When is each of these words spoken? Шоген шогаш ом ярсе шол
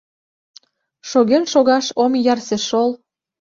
Шоген 1.09 1.43
шогаш 1.51 1.85
ом 2.03 2.11
ярсе 2.33 2.57
шол 2.67 2.89